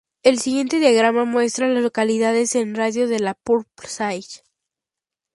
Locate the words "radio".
2.75-3.07